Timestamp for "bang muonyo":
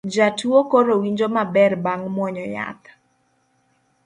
1.83-2.45